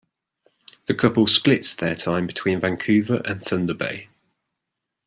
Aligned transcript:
The 0.87 0.95
couple 0.95 1.27
splits 1.27 1.75
their 1.75 1.93
time 1.93 2.25
between 2.25 2.59
Vancouver 2.59 3.21
and 3.23 3.39
Thunder 3.39 3.75
Bay. 3.75 4.09